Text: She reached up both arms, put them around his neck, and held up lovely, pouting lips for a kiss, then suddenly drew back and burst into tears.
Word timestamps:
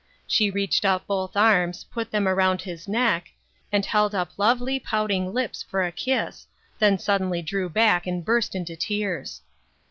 She 0.25 0.49
reached 0.49 0.83
up 0.83 1.05
both 1.05 1.37
arms, 1.37 1.83
put 1.93 2.09
them 2.09 2.27
around 2.27 2.63
his 2.63 2.87
neck, 2.87 3.27
and 3.71 3.85
held 3.85 4.15
up 4.15 4.31
lovely, 4.39 4.79
pouting 4.79 5.31
lips 5.31 5.61
for 5.61 5.85
a 5.85 5.91
kiss, 5.91 6.47
then 6.79 6.97
suddenly 6.97 7.43
drew 7.43 7.69
back 7.69 8.07
and 8.07 8.25
burst 8.25 8.55
into 8.55 8.75
tears. 8.75 9.41